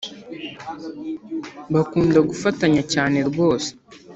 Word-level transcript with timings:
Bakunda 1.73 2.19
gufatanya 2.29 2.81
cyane 2.93 3.17
rwose 3.29 3.69